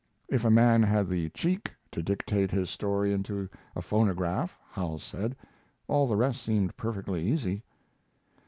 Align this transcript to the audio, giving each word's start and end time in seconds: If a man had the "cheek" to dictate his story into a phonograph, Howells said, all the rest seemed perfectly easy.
If 0.29 0.43
a 0.43 0.49
man 0.49 0.81
had 0.81 1.09
the 1.09 1.29
"cheek" 1.29 1.71
to 1.91 2.01
dictate 2.01 2.49
his 2.49 2.71
story 2.71 3.13
into 3.13 3.47
a 3.75 3.83
phonograph, 3.83 4.57
Howells 4.71 5.03
said, 5.03 5.35
all 5.87 6.07
the 6.07 6.15
rest 6.15 6.41
seemed 6.41 6.75
perfectly 6.75 7.23
easy. 7.23 7.61